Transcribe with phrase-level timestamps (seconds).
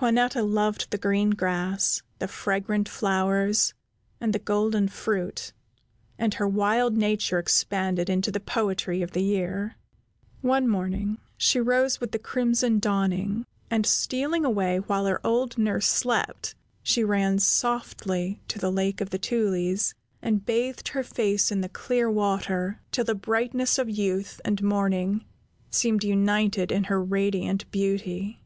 [0.00, 3.74] Juanetta loved the green grass, the fragrant flowers,
[4.20, 5.52] and the golden fruit,
[6.18, 9.76] and her wild nature expanded into the poetry of the year.
[10.40, 15.86] One morning she rose with the crimson dawning, and, stealing away while her old nurse
[15.86, 21.60] slept, she ran softly to the Lake of the Tulies, and bathed her face in
[21.60, 25.24] the clear water till the brightness of youth and morning
[25.70, 28.42] seemed united in her radiant beauty.